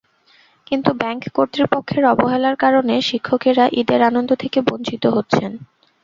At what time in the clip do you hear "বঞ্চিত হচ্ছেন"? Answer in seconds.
4.61-5.51